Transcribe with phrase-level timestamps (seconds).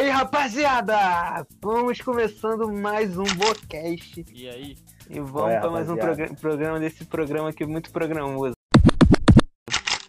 [0.00, 1.46] aí, rapaziada!
[1.60, 4.24] Vamos começando mais um Bocast.
[4.32, 4.78] E aí?
[5.10, 8.54] E vamos para mais um progra programa desse programa aqui muito programoso.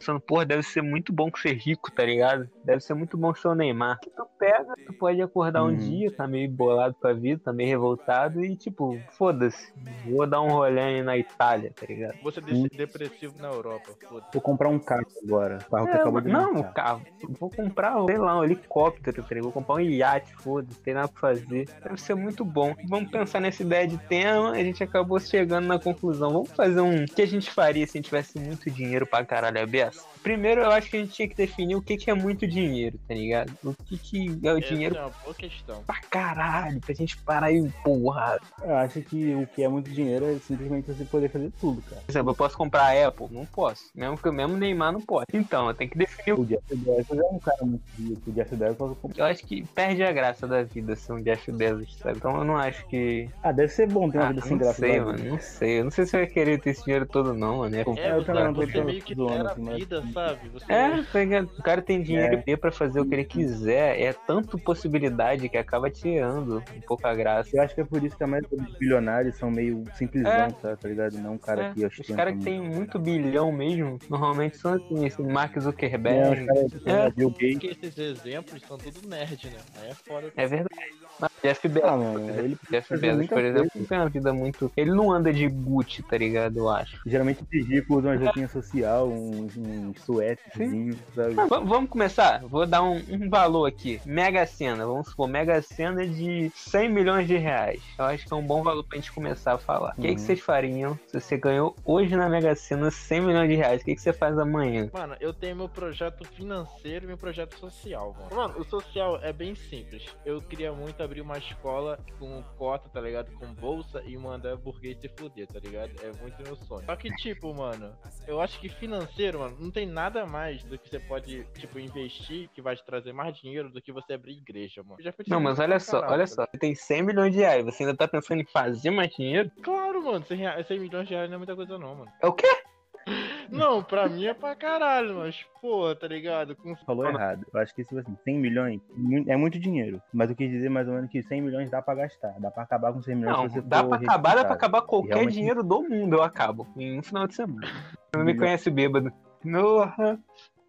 [0.02, 2.50] Pensando, porra, deve ser muito bom ser rico, tá ligado?
[2.64, 4.00] Deve ser muito bom ser o Neymar.
[4.02, 5.76] Que tu pega, tu pode acordar um Uhum.
[5.78, 9.72] dia, tá meio bolado com a vida, tá meio revoltado e tipo, foda-se,
[10.04, 12.16] vou dar um rolê aí na Itália, tá ligado?
[12.24, 15.60] Você é de- depressivo na Europa, foda Vou comprar um carro agora.
[15.68, 17.04] O carro que É, acabou de não, o carro.
[17.40, 19.44] Vou comprar, sei lá, um helicóptero, tá ligado?
[19.44, 21.70] Vou comprar um iate, foda-se, tem nada pra fazer.
[21.84, 22.74] Deve ser muito bom.
[22.90, 26.32] Vamos pensar nessa ideia de tema, a gente acabou chegando na conclusão.
[26.32, 27.04] Vamos fazer um.
[27.04, 30.11] O que a gente faria se a gente tivesse muito dinheiro pra caralho, a Yes.
[30.24, 32.98] Primeiro, eu acho que a gente tinha que definir o que, que é muito dinheiro,
[33.08, 33.52] tá ligado?
[33.64, 35.84] O que, que é o Essa dinheiro é uma boa questão.
[35.84, 38.40] pra caralho, pra gente parar e porra.
[38.64, 42.02] Eu acho que o que é muito dinheiro é simplesmente você poder fazer tudo, cara.
[42.02, 43.28] Por exemplo, eu posso comprar a Apple?
[43.32, 43.86] Não posso.
[43.96, 45.26] Mesmo que o mesmo Neymar não pode.
[45.34, 48.30] Então, eu tenho que definir o O Jeff Bezos é um cara muito rico.
[48.30, 49.24] O Jeff Bezos pode comprar.
[49.24, 52.18] Eu acho que perde a graça da vida ser um Jeff Bezos, sabe?
[52.18, 53.28] Então eu não acho que.
[53.44, 54.80] Ah, deve ser bom ter uma Ah, vida sem não graça.
[54.80, 55.26] sei, igual a mano.
[55.32, 55.80] Não sei.
[55.80, 57.76] Eu não sei se eu ia querer ter esse dinheiro todo, não, mano.
[57.76, 60.50] É, É, eu também não tô meio que zoando, ter a assim, mas- vida, sabe?
[60.50, 61.50] Você é, tá ligado?
[61.58, 62.56] o cara tem dinheiro É.
[62.58, 64.00] pra fazer o que ele quiser.
[64.00, 67.50] É tanto possibilidade que acaba tirando um pouco a graça.
[67.56, 70.52] Eu acho que é por isso que a maioria dos bilionários são meio simplesão, É.
[70.52, 71.14] tá, tá ligado?
[71.18, 75.06] Não um cara É, que os caras que têm muito bilhão mesmo, normalmente são assim,
[75.06, 76.48] esse Mark É, Zuckerberg.
[76.86, 77.10] É.
[77.12, 77.54] Bill Gates.
[77.54, 79.58] porque esses exemplos são tudo nerd, né?
[79.82, 80.32] Aí é foda.
[80.36, 80.92] É verdade.
[81.20, 83.88] Mas Jeff Bezos, Ah, mano, ele Jeff Bezos, por exemplo, coisa.
[83.88, 84.72] tem uma vida muito.
[84.76, 86.58] Ele não anda de Gucci, tá ligado?
[86.58, 87.00] Eu acho.
[87.06, 91.36] Geralmente esses ricos usam uma roupinha social, uns um, suétezinho, sabe?
[91.40, 92.42] Ah, va- vamos começar?
[92.48, 94.00] Vou dar um, um valor aqui.
[94.06, 97.82] Mega Sena, vamos supor, Mega Sena de 100 milhões de reais.
[97.98, 99.92] Eu acho que é um bom valor pra gente começar a falar.
[99.98, 100.18] O que, que Uhum.
[100.18, 103.82] vocês fariam se você ganhou hoje na Mega Sena 100 milhões de reais?
[103.82, 104.90] O que, que você faz amanhã?
[104.94, 108.36] Mano, eu tenho meu projeto financeiro e meu projeto social, mano.
[108.36, 110.06] Mano, o social é bem simples.
[110.26, 113.32] Eu queria muito abrir uma escola com cota, tá ligado?
[113.34, 115.92] Com bolsa e mandar burguês se fuder, tá ligado?
[116.02, 116.86] É muito meu sonho.
[116.86, 117.92] Só que, tipo, mano,
[118.28, 122.50] eu acho que financeiro, mano, não tem nada mais do que você pode, tipo, investir
[122.54, 124.98] que vai te trazer mais dinheiro do que você abrir igreja, mano.
[125.28, 126.46] Não, mas olha só, caralho, olha só.
[126.46, 129.52] Você tem 100 milhões de reais, você ainda tá pensando em fazer mais dinheiro?
[129.62, 132.12] Claro, mano, 100, rea- 100 milhões de reais não é muita coisa não, mano.
[132.22, 132.48] É o quê?
[133.50, 136.56] Não, pra mim é pra caralho, mas, porra, tá ligado?
[136.56, 136.74] Com...
[136.86, 137.46] falou errado.
[137.54, 138.80] Eu acho que tipo assim, 100 milhões
[139.28, 140.02] é muito dinheiro.
[140.14, 142.34] Mas eu quis dizer mais ou menos que 100 milhões dá pra gastar.
[142.40, 144.54] Dá pra acabar com 100 milhões Não, se você dá for pra acabar, dá pra
[144.54, 146.66] acabar qualquer Realmente- dinheiro do mundo, eu acabo.
[146.78, 147.62] Em um final de semana.
[148.14, 149.12] Você não me conhece bêbado.
[149.44, 150.20] Porra.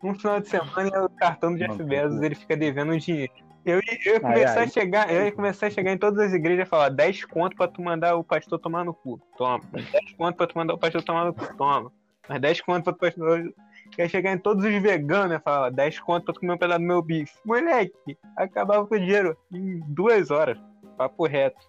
[0.03, 3.33] Um final de semana é o cartão do Jeff Bezos, ele fica devendo um dinheiro.
[3.65, 4.65] Eu, ia- eu ia Ai, começar ai.
[4.65, 7.55] a chegar, eu ia começar a chegar em todas as igrejas e falar 10 conto
[7.56, 9.21] pra tu mandar o pastor tomar no cu.
[9.38, 9.60] Toma.
[9.72, 11.56] 10 conto pra tu mandar o pastor tomar no cu.
[11.56, 11.93] Toma.
[12.28, 13.55] Mas 10 conto pra tu pastor.
[13.93, 16.81] Quer chegar em todos os veganos e falar 10 conto pra tu comer um pedaço
[16.81, 17.33] do meu bife.
[17.44, 17.93] Moleque,
[18.37, 20.59] acabava com o dinheiro em duas horas.
[20.97, 21.65] Papo reto.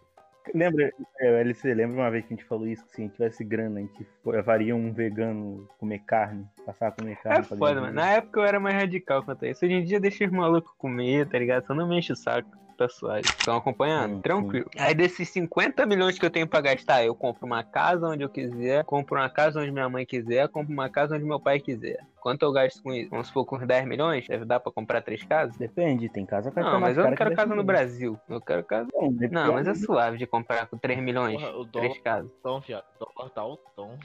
[0.53, 2.85] Lembra, é, LC, lembra uma vez que a gente falou isso?
[2.85, 4.07] Que se a gente tivesse grana, a gente
[4.43, 7.39] faria um vegano comer carne, passar a comer carne.
[7.39, 7.93] É foda, mano.
[7.93, 9.65] Na época eu era mais radical quanto a isso.
[9.65, 11.65] Hoje em dia deixa os malucos comer, tá ligado?
[11.65, 12.62] Só não me enche o saco.
[12.77, 13.21] Tá suave.
[13.21, 14.15] Estão acompanhando?
[14.15, 14.69] Sim, Tranquilo.
[14.77, 18.29] Aí desses 50 milhões que eu tenho pra gastar, eu compro uma casa onde eu
[18.29, 21.99] quiser, compro uma casa onde minha mãe quiser, compro uma casa onde meu pai quiser.
[22.19, 23.09] Quanto eu gasto com isso?
[23.09, 24.27] Vamos supor, com uns 10 milhões?
[24.27, 25.57] Deve dar pra comprar três casas?
[25.57, 27.63] Depende, tem casa que Não, mas eu não quero que casa 10 no.
[27.63, 28.19] Brasil.
[28.29, 28.87] Eu quero casa.
[28.93, 29.33] Não, depende.
[29.33, 31.39] Não, mas é suave de comprar com 3 milhões.
[31.41, 32.31] Porra, o Três dólar, casas.
[32.41, 32.85] tom, viado.
[32.99, 33.97] Dólar tá o tom.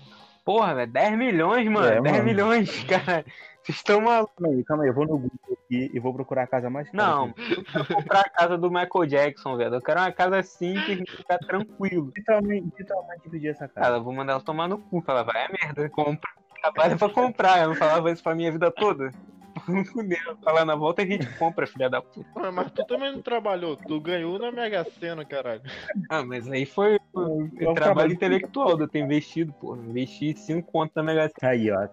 [0.45, 1.87] Porra, velho, 10 milhões, mano.
[1.87, 2.25] É, 10 mano.
[2.25, 3.25] milhões, cara.
[3.69, 4.35] Vocês estão malucos.
[4.35, 6.89] Calma aí, calma aí, eu vou no Google aqui e vou procurar a casa mais
[6.91, 7.05] cara.
[7.07, 9.75] Não, eu quero comprar a casa do Michael Jackson, velho.
[9.75, 12.11] Eu quero uma casa simples, ficar tranquilo.
[12.17, 13.81] Literalmente, literalmente pedir essa casa.
[13.87, 15.03] Cara, eu vou mandar ela tomar no cu.
[15.03, 16.31] Falar, vai a merda, compra.
[16.63, 17.61] Trabalha pra comprar.
[17.63, 19.11] Eu não falava isso pra minha vida toda.
[19.93, 20.19] Fudeu.
[20.43, 22.27] Falar na volta a gente compra, filha da puta.
[22.41, 25.61] Ué, Mas tu também não trabalhou, tu ganhou na Mega Sena, caralho.
[26.09, 29.77] Ah, mas aí foi o É um trabalho trabalho- intelectual de eu ter investido, pô.
[29.77, 31.53] Investi 5 contos na Mega Sena.
[31.53, 31.87] Aí, ó,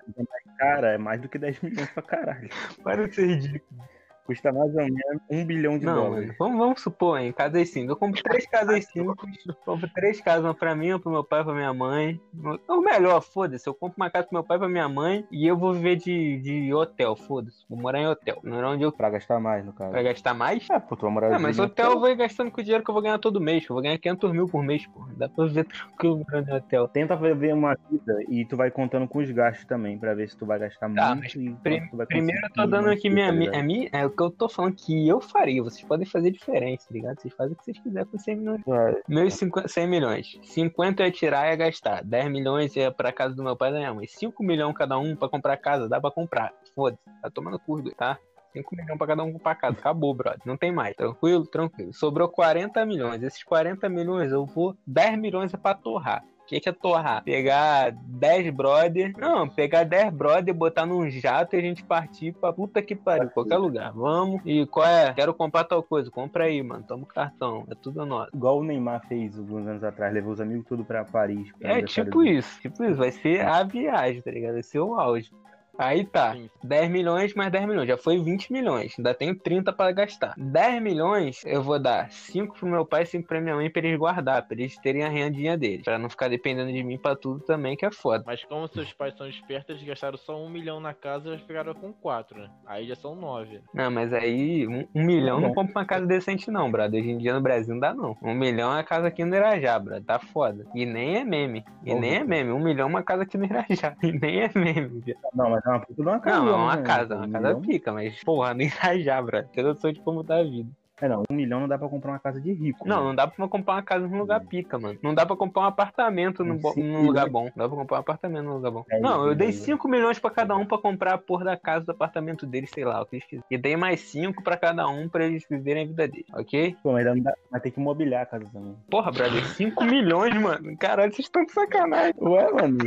[0.58, 2.50] cara é mais do que 10 milhões pra caralho.
[2.84, 3.82] Para de ser ridículo.
[4.26, 6.26] Custa mais ou menos um bilhão de Não, dólares.
[6.28, 7.90] mano, vamos, vamos supor, hein, casas simples.
[7.92, 9.16] Eu compro três casas simples,
[9.64, 12.20] compro três casas, uma pra mim, uma pro meu pai, pra minha mãe.
[12.68, 15.56] Ou melhor, foda-se, eu compro uma casa pro meu pai, pra minha mãe, e eu
[15.56, 17.64] vou viver de, de hotel, foda-se.
[17.70, 18.40] Vou morar em hotel.
[18.44, 19.92] Não é onde eu Pra gastar mais, no caso.
[19.92, 20.68] vai gastar mais?
[20.72, 22.84] É, pô, tu vai morar É, mas hotel eu vou ir gastando com o dinheiro
[22.84, 23.64] que eu vou ganhar todo mês.
[23.70, 25.06] Eu vou ganhar 500 mil por mês, pô.
[25.18, 26.88] Dá pra viver tranquilo morando em hotel.
[26.88, 30.36] Tenta ver uma vida e tu vai contando com os gastos também, pra ver se
[30.36, 33.62] tu vai gastar Tá, muito prim- Primeiro eu tô dando aqui minha, tá minha, ligado?
[33.62, 33.90] a minha.
[34.16, 35.62] É que eu tô falando que eu faria.
[35.62, 37.20] Vocês podem fazer diferente, tá ligado?
[37.20, 38.62] Vocês fazem o que vocês quiserem com 100 milhões.
[38.66, 39.02] Vai.
[39.10, 40.40] Meus 50, 100 milhões.
[40.42, 42.02] 50 é tirar e é gastar.
[42.02, 44.08] 10 milhões é pra casa do meu pai e da minha mãe.
[44.08, 46.54] 5 milhões cada um pra comprar casa, dá pra comprar.
[46.74, 47.04] Foda-se.
[47.22, 48.18] Tá tomando curso, tá?
[48.54, 49.78] 5 milhões pra cada um pra casa.
[49.78, 50.40] Acabou, brother.
[50.46, 50.96] Não tem mais.
[50.96, 51.94] Tranquilo, tranquilo.
[51.94, 53.22] Sobrou 40 milhões.
[53.22, 54.78] Esses 40 milhões eu vou.
[54.88, 56.24] 10 milhões é pra torrar.
[56.46, 57.24] O que, que é torrar?
[57.24, 59.14] Pegar 10 brother.
[59.18, 63.32] Não, pegar 10 brother, botar num jato e a gente partir pra puta que pariu,
[63.32, 63.92] qualquer lugar.
[63.92, 64.42] Vamos.
[64.46, 65.12] E qual é?
[65.16, 66.12] Quero comprar tal coisa.
[66.12, 66.84] Compra aí, mano.
[66.88, 67.66] Toma o cartão.
[67.68, 68.30] É tudo nosso.
[68.36, 71.52] Igual o Neymar fez alguns anos atrás, levou os amigos tudo pra Paris.
[71.54, 72.62] pro É tipo isso.
[72.62, 72.96] Tipo isso.
[72.96, 74.54] Vai ser a viagem, tá ligado?
[74.54, 75.32] Vai ser o auge.
[75.78, 76.34] Aí tá.
[76.34, 76.50] Sim.
[76.64, 77.88] 10 milhões mais 10 milhões.
[77.88, 78.96] Já foi 20 milhões.
[78.98, 80.34] Ainda tenho 30 pra gastar.
[80.38, 83.86] 10 milhões, eu vou dar 5 pro meu pai e 5 pra minha mãe pra
[83.86, 84.48] eles guardar.
[84.48, 85.84] Pra eles terem a rendinha deles.
[85.84, 88.24] Pra não ficar dependendo de mim pra tudo também, que é foda.
[88.26, 91.42] Mas como seus pais são espertos, eles gastaram só um milhão na casa e eles
[91.42, 92.50] ficaram com quatro, né?
[92.66, 93.62] Aí já são nove.
[93.74, 97.02] Não, mas aí um, um milhão não compra uma casa decente, não, brother.
[97.02, 98.18] Hoje em dia no Brasil não dá, não.
[98.22, 100.04] Um milhão é a casa aqui no Irajá, brother.
[100.04, 100.66] Tá foda.
[100.74, 101.64] E nem é meme.
[101.84, 102.52] E Bom, nem é meme.
[102.52, 103.96] Um milhão é uma casa aqui no Irajá.
[104.06, 105.16] E nem é meme.
[105.34, 106.40] Não, mas é uma puta de uma casa.
[106.40, 106.84] Não, é uma né?
[106.84, 109.50] casa, Um uma casa pica, mas porra, no Irajá, brother.
[109.50, 110.70] Tem noção de como tá a vida.
[111.02, 112.88] É, não, um milhão não dá pra comprar uma casa de rico.
[112.88, 113.04] Não, né?
[113.08, 114.98] não dá pra comprar uma casa num lugar pica, mano.
[115.04, 117.50] Não dá pra comprar um apartamento num, bo- num lugar bom.
[117.56, 118.86] Não dá pra comprar um apartamento num lugar bom.
[118.90, 121.58] É não, eu dei é 5 milhões pra cada um pra comprar a porra da
[121.58, 123.46] casa do apartamento deles, sei lá, o que eles quiserem.
[123.52, 126.78] E dei mais 5 pra cada um pra eles viverem a vida deles, ok?
[126.82, 128.76] Pô, mas dá, vai ter que mobiliar a casa também.
[128.90, 130.78] Porra, brother, 5 milhões, mano.
[130.78, 132.14] Caralho, vocês estão de sacanagem.
[132.22, 132.78] Ué, mano,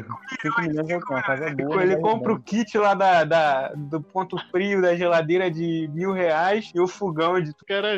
[0.40, 1.82] 5 milhões é uma casa boa.
[1.82, 2.00] Ele né?
[2.00, 6.80] compra o kit lá da, da- do ponto frio da geladeira de mil reais e
[6.80, 7.52] o fogão de.
[7.66, 7.97] Caralho.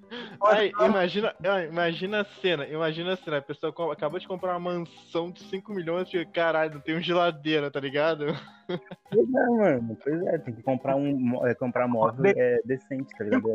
[0.43, 1.33] Ai, imagina,
[1.69, 5.71] imagina a cena, imagina a cena, a pessoa acabou de comprar uma mansão de 5
[5.71, 8.25] milhões e fica, caralho, não tem um geladeira, tá ligado?
[9.09, 9.97] Pois é, mano.
[10.01, 13.49] Pois é, tem que comprar um é, comprar móvel é, decente, tá ligado?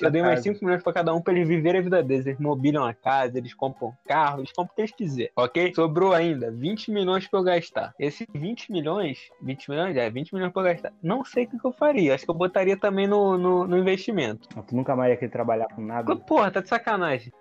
[0.00, 0.42] Eu dei mais casa.
[0.54, 2.26] 5 milhões pra cada um pra eles viverem a vida deles.
[2.26, 5.72] Eles mobiliam a casa, eles compram carro, eles compram o que eles quiserem, ok?
[5.74, 7.94] Sobrou ainda 20 milhões pra eu gastar.
[7.98, 10.92] Esses 20 milhões, 20 milhões, é, 20 milhões pra eu gastar.
[11.02, 12.14] Não sei o que, que eu faria.
[12.14, 14.48] Acho que eu botaria também no, no, no investimento.
[14.48, 15.97] Tu nunca mais ia querer trabalhar com nada.
[16.26, 17.32] Porra, tá de sacanagem.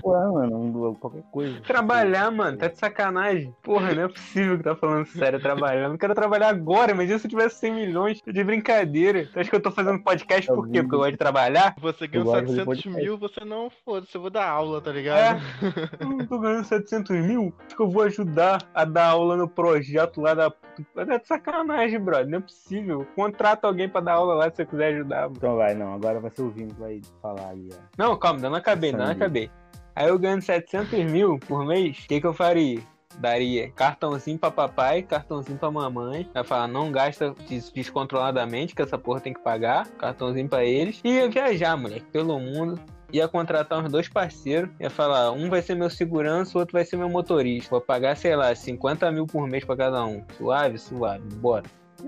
[0.00, 0.58] Pô, é, mano,
[0.90, 1.60] um- qualquer coisa.
[1.62, 3.54] Trabalhar, mano, tá de sacanagem.
[3.62, 5.88] Porra, não é possível que tá falando sério, trabalhar.
[5.88, 9.26] Não quero trabalhar agora, imagina se eu tivesse 100 milhões de brincadeira.
[9.32, 10.82] Tu acha que eu tô fazendo podcast por quê?
[10.82, 11.74] Porque eu gosto de trabalhar?
[11.80, 13.04] Você ganhou gosto de 700 podcast.
[13.04, 15.40] mil, você não foda-se, eu vou dar aula, tá ligado?
[16.00, 19.48] Eu não tô ganhando 700 mil, acho que eu vou ajudar a dar aula no
[19.48, 20.52] projeto lá da.
[20.96, 22.26] É de sacanagem, brother.
[22.28, 23.06] Não é possível.
[23.14, 25.22] Contrata alguém pra dar aula lá se você quiser ajudar.
[25.22, 25.34] mano.
[25.36, 27.76] Então vai, não, agora vai ser o Vini que vai falar aí, ó.
[27.96, 29.50] Não, calma, ainda não acabei, não acabei.
[29.96, 32.80] Aí eu ganhando 700 mil por mês, o que, que eu faria?
[33.18, 36.28] Daria cartãozinho pra papai, cartãozinho pra mamãe.
[36.34, 39.86] Vai falar, não gasta des- descontroladamente, que essa porra tem que pagar.
[39.98, 41.00] Cartãozinho pra eles.
[41.04, 42.80] E ia viajar, moleque, pelo mundo.
[43.12, 44.68] Ia contratar uns dois parceiros.
[44.80, 47.70] Ia falar, um vai ser meu segurança, o outro vai ser meu motorista.
[47.70, 50.24] Vou pagar, sei lá, 50 mil por mês pra cada um.
[50.36, 51.62] Suave, suave, bora.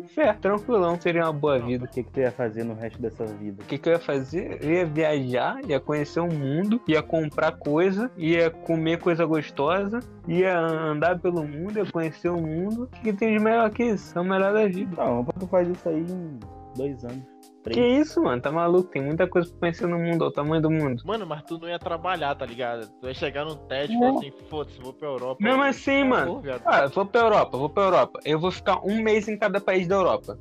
[0.09, 1.85] Fé, tranquilão, seria uma boa vida.
[1.85, 3.63] O que, que tu ia fazer no resto dessa vida?
[3.63, 4.59] O que, que eu ia fazer?
[4.63, 10.59] Eu ia viajar, ia conhecer o mundo, ia comprar coisa, ia comer coisa gostosa, ia
[10.59, 12.85] andar pelo mundo, ia conhecer o mundo.
[12.85, 14.17] O que, que tem de melhor que isso?
[14.19, 15.03] É o melhor da vida.
[15.03, 16.39] Não, tu faz isso aí em
[16.77, 17.36] dois anos.
[17.75, 18.41] Que isso, mano?
[18.41, 18.91] Tá maluco?
[18.91, 21.03] Tem muita coisa pra conhecer no mundo, olha o tamanho do mundo.
[21.05, 22.89] Mano, mas tu não ia trabalhar, tá ligado?
[23.01, 25.37] Tu ia chegar num teste e falar assim, foda-se, vou pra Europa.
[25.43, 26.41] Mesmo Eu- assim, mano.
[26.41, 26.63] viado.
[26.65, 28.21] Ah, vou pra Europa, vou pra Europa.
[28.25, 30.39] Eu vou ficar um mês em cada país da Europa.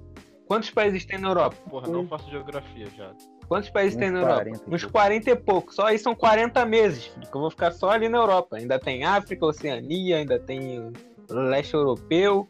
[0.48, 1.56] Quantos países tem na Europa?
[1.69, 3.11] Porra, não faço geografia já.
[3.47, 4.35] Quantos países Uns tem na Europa?
[4.44, 4.94] 40 e Uns pouco.
[4.94, 5.73] 40 e pouco.
[5.73, 8.57] Só aí são 40 meses, filho, que eu vou ficar só ali na Europa.
[8.57, 10.92] Ainda tem África, Oceania, ainda tem
[11.30, 12.47] leste europeu.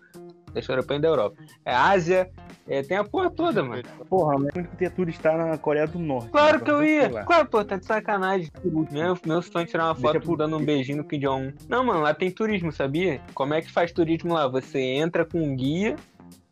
[0.56, 1.36] Leste europeu ainda é Europa.
[1.66, 2.32] É Ásia,
[2.68, 3.84] é, tem a porra toda, mano.
[4.10, 6.30] Porra, mas que ter turistar na Coreia do Norte.
[6.30, 6.64] Claro né?
[6.64, 7.10] que eu ia.
[7.26, 8.50] Claro, pô, tá de sacanagem.
[8.90, 11.52] Meu, meu sonho é tirar uma foto por- dando um beijinho no Kim Jong-un.
[11.68, 13.20] Não, mano, lá tem turismo, sabia?
[13.34, 14.48] Como é que faz turismo lá?
[14.48, 15.98] Você entra com um guia,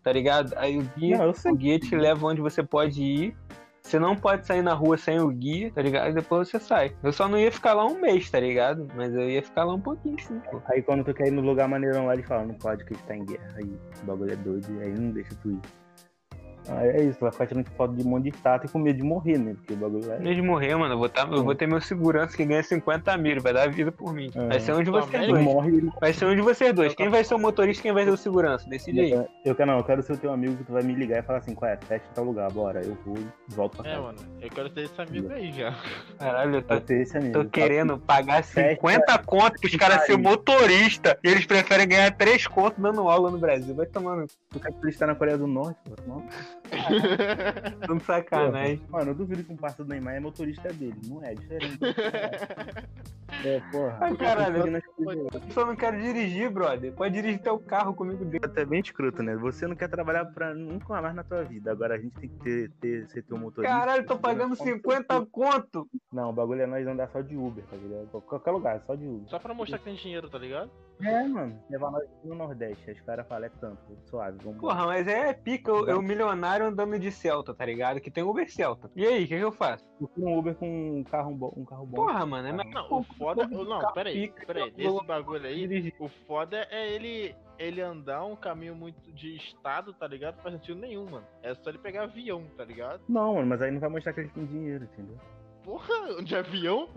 [0.03, 0.53] tá ligado?
[0.57, 3.35] Aí o guia, Não, o guia te leva onde você pode ir.
[3.85, 6.09] Você não pode sair na rua sem o guia, tá ligado?
[6.09, 6.95] E depois você sai.
[7.03, 8.87] Eu só não ia ficar lá um mês, tá ligado?
[8.95, 10.61] Mas eu ia ficar lá um pouquinho sim, pô.
[10.71, 12.97] Aí quando tu quer ir no lugar maneirão lá, eles falam, não pode que a
[12.97, 13.55] gente tá em guerra.
[13.57, 15.82] Aí o bagulho é doido, aí não deixa tu ir.
[16.69, 18.97] Ah, é isso, vai ficar tirando foto de um monte de estátua e com medo
[18.97, 19.53] de morrer, né?
[19.55, 20.15] Porque o bagulho é.
[20.15, 23.17] Antes de morrer, mano, eu vou, tá, eu vou ter meu segurança que ganha 50
[23.17, 24.29] mil, vai dar vida por mim.
[24.35, 24.47] É.
[24.47, 25.43] Vai ser um de vocês dois.
[25.43, 25.91] morre ele.
[25.99, 26.95] Vai ser um de vocês dois.
[26.95, 28.67] Quem vai ser o motorista quem vai ser o segurança?
[28.69, 29.25] Decide aí.
[29.45, 31.21] Eu quero não, eu quero ser o teu amigo que tu vai me ligar e
[31.23, 31.77] falar assim, qual é?
[31.77, 32.81] Fecha tal lugar, bora.
[32.83, 34.03] Eu vou e volto pra É, casa.
[34.03, 35.75] mano, eu quero ter esse amigo aí já.
[36.17, 36.75] Caralho, eu tô,
[37.43, 41.17] tô querendo pagar Fecha- 50 conto pros caras ser motorista.
[41.23, 43.73] E eles preferem ganhar 3 conto dando aula no Brasil.
[43.75, 44.27] Vai tomando.
[44.49, 46.21] Tu quer turistar na Coreia do Norte, pô?
[47.87, 47.99] Não.
[47.99, 48.81] Sacanagem.
[48.89, 50.95] Mano, eu duvido que um parceiro do Neymar é motorista dele.
[51.07, 51.77] Não é, é diferente.
[53.43, 53.97] É, porra.
[53.99, 55.27] Ai, caralho, Eu escolher.
[55.49, 56.93] só não quero dirigir, brother.
[56.93, 58.49] Pode dirigir teu carro comigo dentro.
[58.49, 59.35] Até bem escroto, né?
[59.35, 61.71] Você não quer trabalhar pra nunca mais na tua vida.
[61.71, 63.73] Agora a gente tem que ter, ter ser teu motorista.
[63.75, 65.89] Caralho, tô pagando 50 conto.
[66.11, 68.07] Não, o bagulho é nós andar só de Uber, tá ligado?
[68.11, 69.27] Qual- Qualquer lugar, só de Uber.
[69.27, 70.69] Só pra mostrar que tem dinheiro, tá ligado?
[71.01, 71.61] É, mano.
[71.69, 72.91] Levar nós no Nordeste.
[72.91, 73.81] Os caras falam, é tanto.
[74.05, 77.99] Suave, vamos Porra, mas é pica eu, eu milionário andando de Celta, tá ligado?
[77.99, 78.89] Que tem Uber Celta.
[78.95, 79.85] E aí, o que, que eu faço?
[79.97, 81.53] Procura um Uber com um carro bom.
[81.55, 81.95] Um carro bom.
[81.95, 83.47] Porra, mano, é mais Não, o foda.
[83.47, 84.73] Não, peraí, pica, peraí.
[84.77, 87.35] eu Desse bagulho aí, o foda é ele.
[87.59, 90.35] Ele andar um caminho muito de estado, tá ligado?
[90.35, 91.25] Não faz sentido nenhum, mano.
[91.43, 93.01] É só ele pegar avião, tá ligado?
[93.07, 95.17] Não, mano, mas aí não vai mostrar que ele tem dinheiro, entendeu?
[95.63, 96.89] Porra, de avião?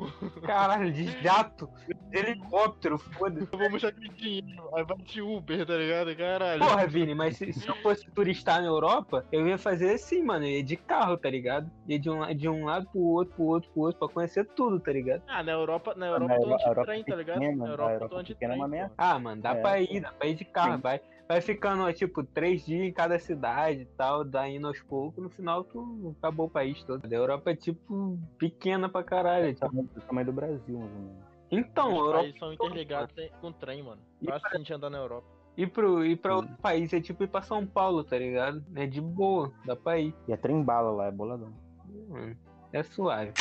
[0.44, 1.70] Caralho, de jato,
[2.10, 3.48] de helicóptero, foda-se.
[3.52, 4.68] Eu vou mostrar que tem dinheiro.
[4.74, 6.16] Aí vai de Uber, tá ligado?
[6.16, 6.60] Caralho.
[6.60, 10.44] Porra, Vini, mas se, se eu fosse turistar na Europa, eu ia fazer assim, mano.
[10.44, 11.70] Eu ia de carro, tá ligado?
[11.86, 14.80] Ia de um, de um lado pro outro, pro outro, pro outro, pra conhecer tudo,
[14.80, 15.22] tá ligado?
[15.28, 17.38] Ah, na Europa, na Europa Na eu tô Euro- de Europa trem, tá ligado?
[17.38, 18.90] pequena, Na a Europa eu Europa tô de pequena é trem.
[18.98, 19.60] Ah, mano, dá É.
[19.62, 20.74] pra ir, dá pra ir de carro.
[20.76, 20.80] Sim.
[20.82, 24.80] Vai, vai ficando, ó, tipo, três dias em cada cidade e tal, dá indo aos
[24.80, 27.04] poucos, no final tu acabou o país todo.
[27.04, 28.18] A Europa é, tipo,
[28.56, 29.52] pequena pra caralho.
[29.54, 29.66] tipo.
[29.66, 31.26] Tamanho- do tamanho do Brasil, mais ou menos.
[31.50, 34.02] Então, a Os Europa países são interligados com trem, mano.
[34.20, 35.26] E Fácil a gente andar na Europa.
[35.56, 36.36] ir, pro, ir pra Sim.
[36.38, 38.64] outro país é tipo ir pra São Paulo, tá ligado?
[38.74, 40.12] É de boa, dá pra ir.
[40.26, 41.52] E é trem bala lá, é boladão.
[41.88, 42.34] Hum,
[42.72, 43.32] É suave.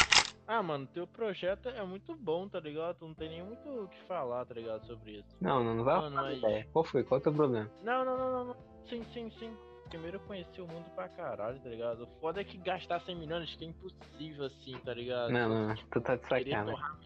[0.47, 2.97] Ah, mano, teu projeto é muito bom, tá ligado?
[2.99, 5.35] Tu não tem nem muito o que falar, tá ligado, sobre isso.
[5.41, 6.67] Não, não, não vai Mano, falar mas- ideia.
[6.71, 7.03] Qual foi?
[7.03, 7.71] Qual é o teu problema?
[7.83, 8.55] Não, não, não, não, não.
[8.87, 9.51] Sim, sim, sim.
[9.89, 12.03] Primeiro eu conheci o mundo pra caralho, tá ligado?
[12.03, 15.31] O foda é que gastar 100 milhões acho que é impossível assim, tá ligado?
[15.31, 15.75] Não, não, não.
[15.75, 16.65] Tu tá de sacanagem.
[16.65, 16.97] torrar-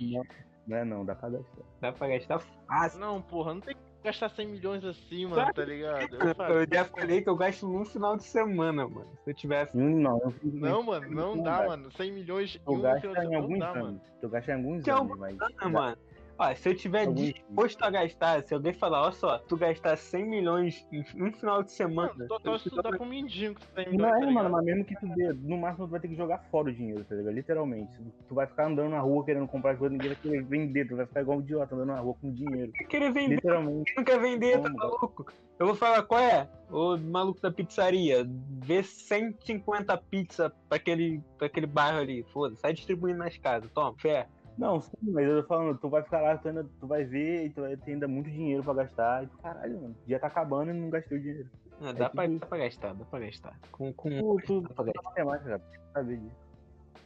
[0.67, 1.61] Não é não, dá pra gastar.
[1.81, 2.99] Dá pra gastar fácil.
[2.99, 6.15] Não, porra, não tem que gastar 100 milhões assim, mano, tá ligado?
[6.15, 6.21] Eu
[6.61, 9.09] Eu já falei que eu gasto num final de semana, mano.
[9.23, 9.77] Se eu tivesse.
[9.77, 11.91] Hum, Não, eu Não, mano, não dá, mano.
[11.91, 13.87] 100 milhões em Tu um gasta final de em semana não alguns dá, mano.
[13.87, 14.01] anos.
[14.21, 15.37] Tu gasta em alguns Que anos, mas.
[15.71, 15.97] Mano.
[16.41, 19.97] Ó, se eu tiver Alguns- disposto a gastar, se alguém falar, ó só, tu gastar
[19.97, 22.13] 100 milhões em um final de semana.
[22.13, 24.85] Mano, total eu- estudar pro mendigo que 100 Não milhões, é, tá mano, mas mesmo
[24.85, 27.33] que tu dê, no máximo tu vai ter que jogar fora o dinheiro, tá ligado?
[27.33, 27.91] Literalmente.
[28.25, 30.95] Tu vai ficar andando na rua querendo comprar as coisas, ninguém vai querer vender, tu
[30.95, 32.71] vai ficar igual um idiota andando na rua com dinheiro.
[32.79, 33.93] Eu querer vender, Literalmente.
[33.97, 35.25] não quer vender, tá maluco?
[35.59, 36.47] Eu vou falar, qual é?
[36.71, 38.25] Ô maluco da pizzaria,
[38.63, 43.93] vê 150 pizza pra aquele, pra aquele bairro ali, foda-se, sai distribuindo nas casas, toma,
[43.97, 44.25] fé.
[44.59, 47.45] Não, sim, mas eu tô falando, tu vai ficar lá, tu, ainda, tu vai ver
[47.45, 49.23] e tu vai ter ainda muito dinheiro pra gastar.
[49.23, 51.49] E tu, caralho, mano, o dia tá acabando e não gastei o dinheiro.
[51.79, 53.57] Não, dá, É pra, tipo dá pra gastar, dá pra gastar.
[53.71, 55.13] Com, com Tu, tu, dá pra gastar.
[55.15, 56.35] é matemática, sabe disso.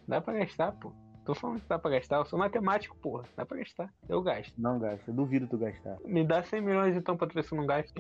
[0.08, 0.92] Dá pra gastar, pô.
[1.24, 3.24] Tô falando que dá pra gastar, eu sou matemático, porra.
[3.38, 3.94] Dá pra gastar.
[4.10, 4.54] Eu gasto.
[4.58, 5.96] Não gasta, eu duvido tu gastar.
[6.04, 7.94] Me dá 100 milhões então pra tu ver se eu não gasto.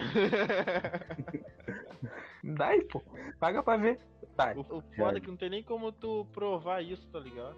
[2.42, 3.02] Me dá aí, pô.
[3.40, 4.00] Paga pra ver.
[4.36, 4.54] Tá.
[4.56, 7.56] o, o foda é que não tem nem como tu provar isso, tá ligado?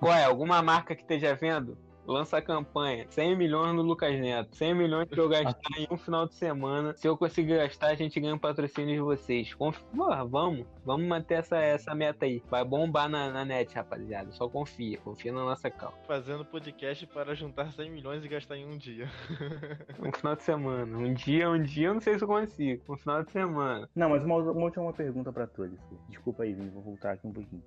[0.00, 0.24] Qual é?
[0.24, 1.76] Alguma marca que esteja vendo?
[2.06, 3.06] Lança a campanha.
[3.10, 4.56] 100 milhões no Lucas Neto.
[4.56, 6.94] 100 milhões que eu gastar em um final de semana.
[6.96, 9.52] Se eu conseguir gastar, a gente ganha um patrocínio de vocês.
[9.52, 9.78] Conf...
[9.94, 10.66] Porra, vamos.
[10.86, 12.42] Vamos manter essa, essa meta aí.
[12.48, 14.32] Vai bombar na, na net, rapaziada.
[14.32, 14.96] Só confia.
[14.98, 15.98] Confia na nossa calma.
[16.06, 19.06] Fazendo podcast para juntar 100 milhões e gastar em um dia.
[20.00, 20.96] Um final de semana.
[20.96, 22.82] Um dia, um dia, eu não sei se eu consigo.
[22.88, 23.86] Um final de semana.
[23.94, 25.82] Não, mas uma, uma última pergunta pra tu, Alice.
[26.08, 27.62] Desculpa aí, Vini, vou voltar aqui um pouquinho.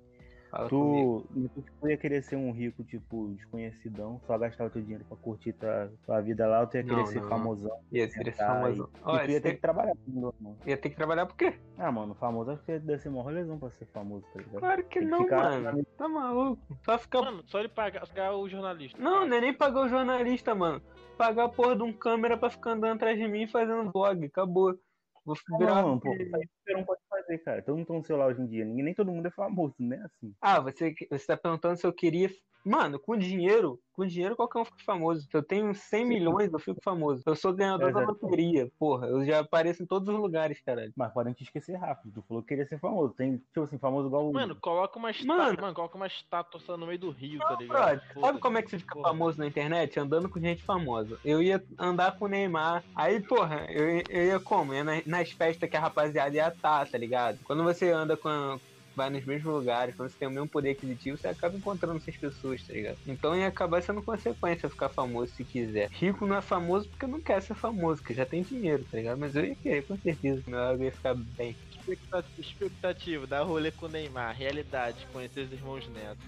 [0.54, 0.68] Fala.
[0.68, 5.04] Tu, tu, tu ia querer ser um rico, tipo, desconhecidão, só gastar o teu dinheiro
[5.08, 7.78] pra curtir tua, tua vida lá, ou tu ia querer Não, ser não, famosão?
[7.90, 8.90] Ia ser esse tá, famoso.
[8.94, 10.56] E tu ia ter esse- que trabalhar, não, não.
[10.64, 11.54] ia ter que trabalhar por quê?
[11.76, 14.60] Ah, mano, famoso acho que deve ser uma rolezão pra ser famoso, tá ligado?
[14.60, 15.84] Claro que não, ficar- mano.
[15.98, 16.62] Tá maluco.
[16.84, 17.22] Só ficar.
[17.22, 18.96] Mano, só ele pagar, pagar o jornalista.
[19.02, 20.80] Não, não é nem pagar o jornalista, mano.
[21.18, 24.24] Pagar a porra de um câmera pra ficar andando atrás de mim fazendo vlog.
[24.26, 24.78] Acabou.
[25.24, 25.82] Vou virar.
[25.82, 27.62] Não, pô, um pode fazer, cara.
[27.62, 30.04] Todo mundo tem um celular hoje em dia, nem todo mundo é famoso, né?
[30.04, 30.34] Assim.
[30.40, 32.30] Ah, você, você tá perguntando se eu queria.
[32.64, 35.22] Mano, com dinheiro, com dinheiro qualquer um fica famoso.
[35.30, 37.22] Se eu tenho 100 milhões, eu fico famoso.
[37.26, 39.06] Eu sou ganhador da loteria, porra.
[39.06, 40.90] Eu já apareço em todos os lugares, caralho.
[40.96, 42.14] Mas podem te esquecer rápido.
[42.14, 43.12] Tu falou que queria ser famoso.
[43.12, 44.32] Tem, tipo assim, famoso igual o.
[44.32, 45.36] Mano, coloca uma estátua.
[45.36, 45.60] Mano.
[45.60, 45.74] Mano.
[45.74, 48.00] coloca uma estátua só no meio do rio, Não, tá ligado?
[48.20, 49.08] sabe como é que você fica Porra.
[49.08, 50.00] famoso na internet?
[50.00, 51.18] Andando com gente famosa.
[51.24, 52.82] Eu ia andar com o Neymar.
[52.96, 54.72] Aí, porra, eu, eu ia como?
[54.72, 57.38] Eu ia na- nas festas que a rapaziada ia estar, tá ligado?
[57.44, 58.58] Quando você anda com a-
[58.94, 62.16] vai nos mesmos lugares, quando você tem o mesmo poder aquisitivo, você acaba encontrando essas
[62.16, 62.98] pessoas, tá ligado?
[63.06, 65.88] Então ia acabar sendo consequência ficar famoso se quiser.
[65.92, 69.18] Rico não é famoso porque não quer ser famoso, porque já tem dinheiro, tá ligado?
[69.18, 70.42] Mas eu ia querer, com certeza.
[70.46, 71.56] Meu ego ia ficar bem.
[71.86, 74.34] Expectativa, expectativa, dar rolê com o Neymar.
[74.34, 76.24] Realidade, conhecer os irmãos Neto.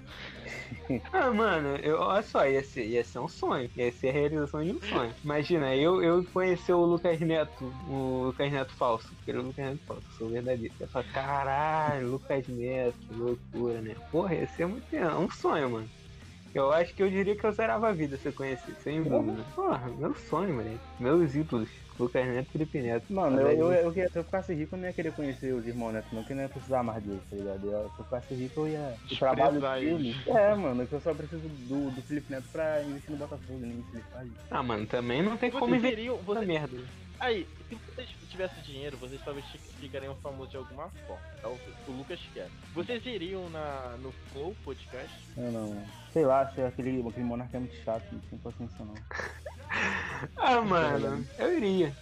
[1.12, 3.70] Ah, mano, eu, olha só, ia ser, ia ser um sonho.
[3.74, 5.12] Ia ser a realização de um sonho.
[5.24, 9.08] Imagina, eu, eu conhecer o Lucas Neto, o Lucas Neto falso.
[9.16, 10.74] Porque o Lucas Neto falso, sou verdadeiro.
[10.78, 13.96] Eu caralho, Lucas Neto, loucura, né?
[14.12, 15.90] Porra, ia ser muito, é um sonho, mano.
[16.56, 18.74] Eu acho que eu diria que eu zerava a vida se eu conhecesse.
[18.82, 19.44] Sem dúvida.
[19.54, 20.78] Porra, meu sonho, moleque.
[20.98, 21.68] Meus ídolos.
[21.98, 23.10] Lucas Neto e Felipe Neto.
[23.10, 25.66] Mano, eu, eu, eu, eu, se eu ficasse rico, eu não ia querer conhecer os
[25.66, 27.66] irmãos Neto, não, que eu não ia precisar mais deles, tá ligado?
[27.70, 28.94] Eu, se eu ficasse rico, eu ia.
[29.10, 30.14] O trabalho dele.
[30.26, 33.82] É, mano, que eu só preciso do, do Felipe Neto pra investir no Botafogo, nem
[33.90, 34.28] se ele faz.
[34.50, 36.76] Ah, mano, também não tem Vocês como investir teriam- essa você- merda.
[37.18, 41.22] Aí, se vocês tivessem dinheiro, vocês talvez fi- ficariam famosos de alguma forma.
[41.42, 42.48] É o, o Lucas quer.
[42.74, 45.14] Vocês iriam na, no Flow Podcast?
[45.36, 45.82] Eu não.
[46.12, 48.94] Sei lá, que aquele, aquele monarca é muito chato, não tem paciência não.
[50.36, 51.92] Ah, mano, eu iria.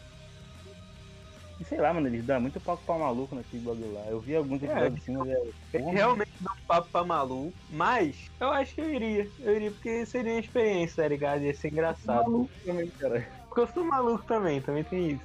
[1.58, 4.04] E sei lá, mano, eles dão muito palco pra maluco naquele bagulho lá.
[4.06, 5.28] Eu vi alguns episódios assim, mas
[5.72, 5.78] é.
[5.90, 9.28] Realmente dá um papo pra maluco, mas eu acho que eu iria.
[9.40, 11.42] Eu iria porque seria uma experiência, tá ligado?
[11.42, 12.22] Ia ser engraçado.
[12.30, 13.26] maluco também, cara.
[13.54, 15.22] Porque eu sou maluco também, também tem isso.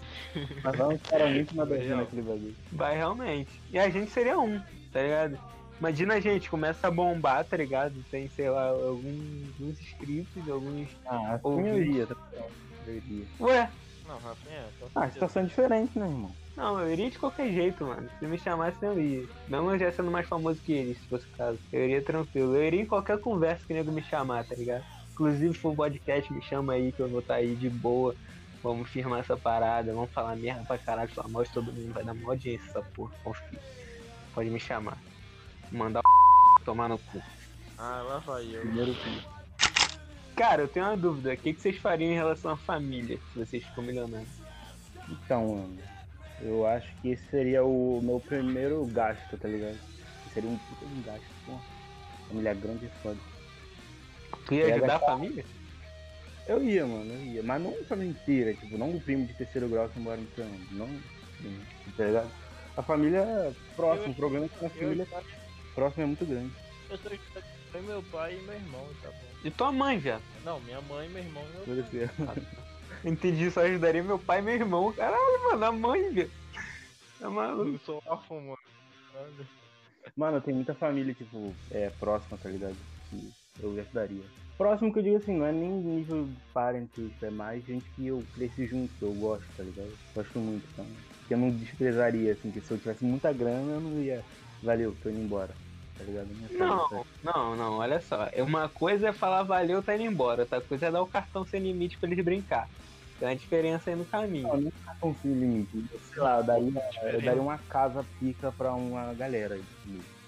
[0.64, 1.98] Mas vai um cara muito nada a ver Real.
[1.98, 2.56] naquele bagulho.
[2.72, 3.50] Vai realmente.
[3.72, 4.62] E a gente seria um,
[4.94, 5.40] tá ligado?
[5.80, 7.96] Imagina a gente, começa a bombar, tá ligado?
[8.12, 10.90] Tem, sei lá, alguns, alguns inscritos, alguns.
[11.08, 12.52] Ah, assim iria, tá ligado?
[12.86, 13.26] Eu iria.
[13.40, 13.70] Ué,
[14.08, 14.68] Não, Rafa, é.
[14.80, 16.32] com Ah, situação diferente, né, irmão?
[16.56, 18.08] não, eu iria de qualquer jeito, mano.
[18.20, 19.26] Se me chamasse, eu ia.
[19.48, 21.58] Mesmo eu já sendo mais famoso que eles, se fosse o caso.
[21.74, 22.56] Eu iria tranquilo.
[22.56, 24.84] Eu iria em qualquer conversa que o nego me chamar, tá ligado?
[25.20, 28.16] Inclusive, se for um podcast, me chama aí que eu vou estar aí de boa.
[28.64, 32.06] Vamos firmar essa parada, vamos falar merda pra caralho, falar mal de todo mundo, vai
[32.06, 33.60] dar mó audiência essa porra, confia.
[34.34, 34.98] Pode me chamar.
[35.70, 37.22] Mandar o tomar no cu.
[37.78, 38.62] Ah, lá vai eu.
[38.62, 39.22] Primeiro que.
[40.38, 41.34] Cara, eu tenho uma dúvida.
[41.34, 44.30] O que, que vocês fariam em relação à família, se vocês ficam milionários?
[45.10, 45.78] Então, mano,
[46.42, 49.78] eu acho que esse seria o meu primeiro gasto, tá ligado?
[50.34, 51.60] Seria um puta de um gasto, pô.
[52.30, 53.39] Família grande é foda.
[54.50, 55.46] Tu ia Ia ajudar a família?
[56.48, 57.44] Eu ia, mano, eu ia.
[57.44, 60.28] Mas não a família inteira, tipo, não o primo de terceiro grau que mora no
[60.28, 60.60] plano.
[60.72, 60.88] Não,
[61.42, 61.64] sim,
[61.96, 62.32] tá ligado?
[62.76, 65.08] A família é próxima, Eu- o problema é que a Eu, família
[65.76, 66.52] próxima é muito grande.
[66.90, 69.30] eu sou eu, meu pai e meu irmão, tá bom.
[69.44, 70.20] E tua mãe, já?
[70.44, 72.12] Não, minha mãe, meu irmão e meu Pode ser.
[73.06, 74.92] Entendi, só ajudaria meu pai e meu irmão.
[74.94, 76.32] Caralho, mano, a mãe, velho.
[77.20, 77.70] Tá maluco.
[77.70, 78.58] Eu sou órfão, mano.
[79.16, 79.48] Olha.
[80.18, 82.76] Mano, tem muita família, tipo, é, próxima, tá ligado?
[83.10, 84.24] Que eu ajudaria.
[84.58, 88.24] Próximo que eu digo assim, não é nem nível parentesco, é mais gente que eu
[88.36, 89.92] cresci junto, que eu gosto, tá ligado?
[90.14, 90.86] Gosto muito, então.
[91.28, 94.22] Que eu não desprezaria, assim, que se eu tivesse muita grana, eu não ia.
[94.62, 95.54] Valeu, tô indo embora.
[95.98, 96.28] Tá ligado?
[96.28, 98.28] Não, fazer Não, não, não, olha só.
[98.46, 100.42] Uma coisa é falar valeu, tá indo embora.
[100.42, 102.70] Outra coisa é dar o cartão sem limite pra eles brincar.
[103.18, 104.48] Tem uma diferença aí no caminho.
[104.48, 105.86] Não, não com fim limite.
[106.14, 109.58] Sei lá, eu daria, eu daria uma casa pica pra uma galera.
[109.58, 110.19] tipo,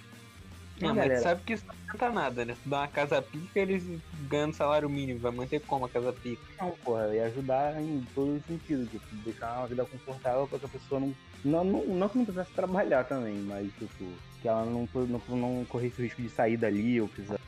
[0.81, 1.21] Não, mas galera.
[1.21, 2.55] sabe que isso não adianta nada, né?
[2.63, 3.83] Tu dá uma casa pica, eles
[4.27, 5.19] ganham salário mínimo.
[5.19, 6.41] Vai manter como a casa pica?
[6.59, 10.65] Não, porra, ia ajudar em todos os sentidos, tipo, deixar uma vida confortável pra que
[10.65, 11.13] a pessoa não.
[11.43, 14.05] Não, não, não que não precisasse trabalhar também, mas tipo,
[14.41, 17.39] que ela não, não, não corresse o risco de sair dali ou precisar.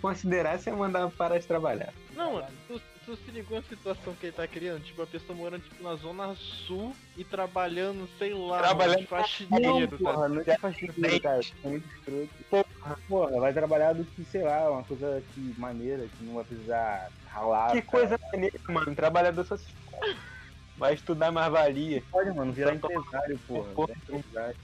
[0.00, 1.92] Considerar se é mandar parar de trabalhar.
[2.14, 4.82] Não, mano, tu, tu se ligou a situação que ele tá criando?
[4.82, 10.12] Tipo, a pessoa morando tipo, na zona sul e trabalhando, sei lá, Trabalhando faxineiro, tá?
[10.12, 11.40] porra, não é faxineiro, cara.
[11.64, 12.30] É muito escroto.
[12.48, 16.44] Porra, porra, vai trabalhar do que, sei lá, uma coisa que maneira, que não vai
[16.44, 17.72] precisar ralar.
[17.72, 17.86] Que cara.
[17.86, 18.94] coisa maneira, mano.
[18.94, 19.76] Trabalhador social.
[20.78, 22.02] Vai estudar mais valia.
[22.10, 23.70] Pode, mano, virar Só empresário, porra.
[23.74, 23.92] Porra.
[24.08, 24.56] empresário.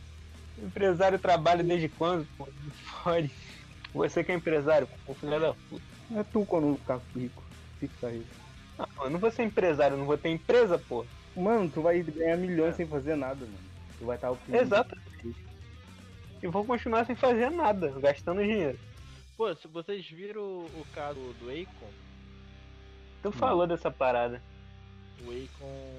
[0.59, 2.27] Empresário trabalha desde quando?
[2.39, 2.49] Pô,
[3.03, 3.31] Fode.
[3.93, 5.85] Você que é empresário, pô, filho da puta.
[6.11, 7.45] Não é tu quando ficar rico.
[7.79, 8.27] Fica rico.
[8.79, 11.07] Ah, eu não vou ser empresário, eu não vou ter empresa, pô.
[11.35, 13.59] Mano, tu vai ganhar milhões sem fazer nada, mano.
[13.99, 14.61] Tu vai estar oprimido.
[14.63, 14.97] Exato.
[16.43, 18.79] E vou continuar sem fazer nada, gastando dinheiro.
[19.37, 21.91] Pô, se vocês viram o, o caso do Akon,
[23.23, 24.43] Tu falou dessa parada.
[25.21, 25.93] o Akon,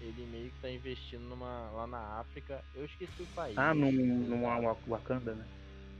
[0.00, 3.56] ele meio que tá investindo numa, lá na África, eu esqueci o país.
[3.56, 5.46] Ah, num, num Wa- Wakanda, né?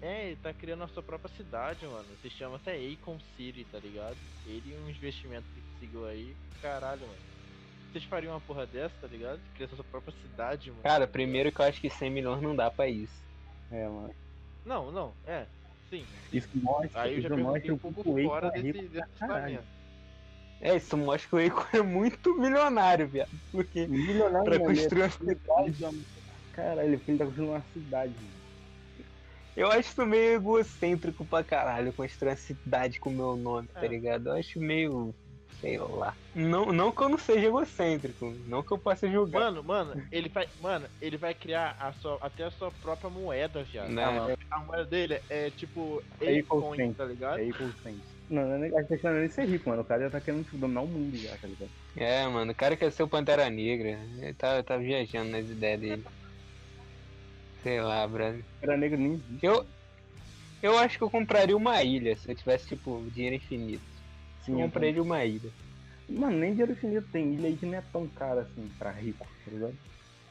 [0.02, 2.06] É, ele tá criando a sua própria cidade, mano.
[2.22, 4.16] Se chama até Akon City, tá ligado?
[4.46, 7.30] Ele e um investimento que conseguiu aí, caralho, mano.
[7.92, 9.40] Vocês fariam uma porra dessa, tá ligado?
[9.56, 10.82] Criar sua própria cidade, mano.
[10.82, 13.20] Cara, primeiro que eu acho que 100 milhões não dá pra isso.
[13.70, 14.14] É, mano.
[14.64, 15.44] Não, não, é.
[15.90, 16.04] Sim.
[16.32, 18.78] Isso mostra, Aí eu já isso mostra um pouco que o Akon fora é desse,
[18.78, 19.58] rico desse.
[20.60, 23.30] É, isso mostra que o Akon é muito milionário, viado.
[23.50, 25.74] Porque Milionário, pra mano, é construir uma cidade.
[25.74, 26.06] cidade.
[26.52, 28.39] Caralho, ele tá construindo uma cidade, mano.
[29.56, 33.84] Eu acho isso meio egocêntrico pra caralho, construir uma cidade com o meu nome, tá
[33.84, 33.88] É.
[33.88, 34.28] ligado?
[34.28, 35.14] Eu acho meio.
[35.60, 36.14] sei lá.
[36.34, 39.40] Não, não que eu não seja egocêntrico, não que eu possa julgar.
[39.40, 40.48] Mano, mano, ele vai.
[40.58, 43.90] Mano, ele vai criar a sua, até a sua própria moeda, viado.
[43.90, 44.02] Né?
[44.02, 47.40] A, a moeda dele é tipo É Acoin, tá ligado?
[47.40, 47.50] É.
[48.30, 49.82] Não, não é- a questão não é nem ser rico, mano.
[49.82, 51.70] O cara já tá querendo tipo, dominar o mundo já, tá ligado?
[51.94, 53.98] É, mano, o cara quer ser o Pantera Negra.
[54.18, 56.04] Ele tá, tá viajando nas ideias dele.
[57.62, 58.44] Sei lá, brother.
[58.62, 59.46] Era negro nem existe.
[59.46, 59.66] Eu.
[60.62, 63.82] Eu acho que eu compraria uma ilha, se eu tivesse, tipo, dinheiro infinito.
[64.42, 65.50] Sim, eu compraria uma ilha.
[66.06, 69.26] Mano, nem dinheiro infinito tem ilha aí que não é tão cara assim pra rico,
[69.44, 69.78] tá ligado?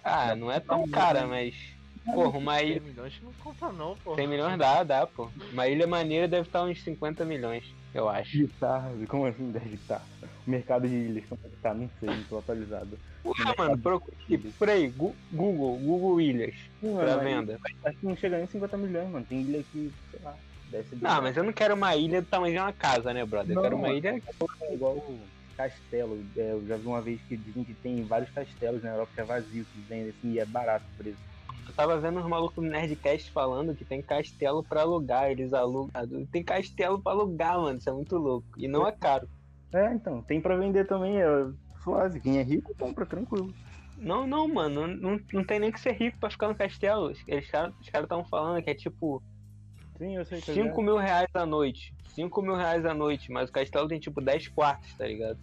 [0.03, 1.55] Ah, não é tão cara, mas.
[2.13, 2.81] Porra, uma 100 ilha.
[2.81, 4.15] milhões não compra não, pô.
[4.15, 5.29] 100 milhões dá, dá, pô.
[5.51, 8.37] Uma ilha maneira deve estar uns 50 milhões, eu acho.
[8.37, 10.05] Guitarra, como assim deve estar?
[10.45, 11.73] O mercado de ilhas, como é que tá?
[11.73, 12.97] Não sei, não tô atualizado.
[13.23, 14.15] Porra, mano, procura
[14.57, 17.59] por aí, Google, Google Ilhas, Sim, pra venda.
[17.83, 19.25] Acho que não chega nem 50 milhões, mano.
[19.27, 20.35] Tem ilha que, sei lá,
[20.71, 23.13] deve ser bem Não, mas eu não quero uma ilha do tamanho de uma casa,
[23.13, 23.51] né, brother?
[23.51, 24.21] Eu Não, quero uma ilha.
[24.63, 25.19] É igual o
[25.57, 26.23] castelo.
[26.37, 29.21] É, eu já vi uma vez que dizem que tem vários castelos na Europa que
[29.21, 31.28] é vazio, que vendem assim, e é barato por isso.
[31.69, 35.91] Eu tava vendo uns malucos Nerdcast falando que tem castelo pra alugar, eles alugam.
[36.31, 38.47] Tem castelo pra alugar, mano, isso é muito louco.
[38.57, 39.29] E não é caro.
[39.71, 41.27] É, então, tem pra vender também, é
[41.83, 42.19] suave.
[42.21, 43.53] Quem é rico compra, tranquilo.
[43.95, 47.11] Não, não, mano, não, não tem nem que ser rico pra ficar no castelo.
[47.27, 47.73] Eles, os caras
[48.05, 49.21] estavam falando que é tipo
[49.99, 51.93] Sim, eu sei que 5 mil reais a noite.
[52.07, 55.37] 5 mil reais a noite, mas o castelo tem tipo 10 quartos, tá ligado?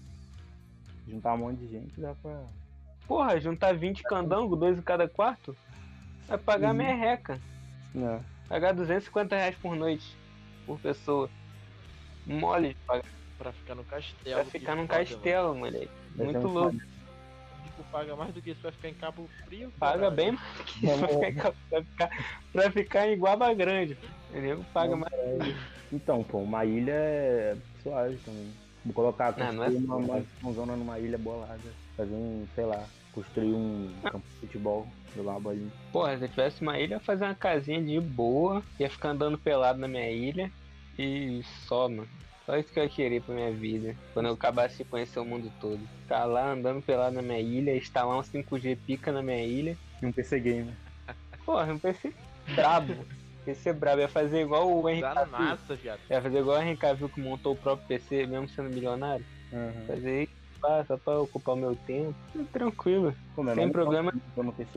[1.06, 2.42] juntar um monte de gente dá pra.
[3.06, 5.56] Porra, juntar 20 candango, dois em cada quarto,
[6.28, 6.74] vai pagar Uhum.
[6.76, 7.40] merreca.
[7.94, 8.20] Não.
[8.48, 10.04] Pagar 250 reais por noite,
[10.66, 11.28] por pessoa.
[12.26, 13.04] Mole de pagar.
[13.38, 14.34] Pra ficar no castelo.
[14.36, 15.90] Pra ficar num foda, castelo, moleque.
[16.16, 16.72] Vai ser Muito louco.
[16.74, 16.80] mano.
[17.64, 19.70] Tipo, paga mais do que isso pra ficar em Cabo Frio.
[19.78, 20.16] Paga caralho.
[20.16, 22.10] bem mais que isso pra ficar, pra ficar,
[22.52, 23.98] pra ficar em Guaba Grande.
[24.30, 24.64] Entendeu?
[24.72, 25.12] Paga mais.
[25.92, 28.52] Então, pô, uma ilha é suave também.
[28.84, 30.26] Vou colocar Não, não é uma, suave.
[30.42, 31.60] uma zona numa ilha bolada.
[31.96, 34.86] Fazer um, sei lá, construir um campo de futebol,
[35.16, 35.70] jogar uma bolinha.
[35.92, 39.10] Porra, se eu tivesse uma ilha, eu ia fazer uma casinha de boa, ia ficar
[39.10, 40.50] andando pelado na minha ilha
[40.98, 42.08] e só, mano.
[42.46, 43.96] Só isso que eu ia querer pra minha vida.
[44.14, 45.80] Quando eu acabasse de conhecer o mundo todo.
[46.02, 49.76] Ficar lá andando pelado na minha ilha, instalar um 5G pica na minha ilha.
[50.00, 50.72] E um PC game.
[51.44, 52.14] Porra, um PC
[52.54, 53.04] brabo.
[53.44, 54.00] PC brabo.
[54.00, 55.32] Ia fazer igual o Henry Cavill.
[55.32, 56.00] massa, viado.
[56.08, 59.24] Ia fazer igual o Henry Cavill que montou o próprio PC, mesmo sendo milionário.
[59.52, 59.86] Uhum.
[59.88, 60.28] Fazer
[60.86, 62.14] só pra ocupar o meu tempo.
[62.52, 63.14] Tranquilo.
[63.34, 64.12] Como é, Sem não problema.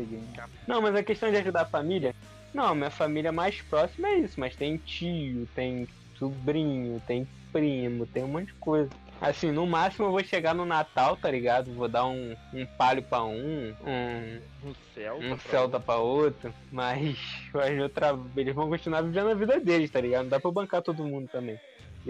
[0.06, 0.28] game.
[0.68, 2.16] Não, mas a questão de ajudar a família.
[2.54, 5.88] Não, minha família mais próxima é isso, mas tem tio, tem
[6.18, 8.90] sobrinho, tem primo, tem um monte de coisa.
[9.22, 11.74] Assim, no máximo eu vou chegar no Natal, tá ligado?
[11.74, 15.26] Vou dar um, um palio pra um, um, Um Celta.
[15.26, 17.18] um pra Celta pra outro, mas,
[17.54, 20.24] mas outra, eles vão continuar vivendo a vida deles, tá ligado?
[20.24, 21.60] Não dá pra bancar todo mundo também.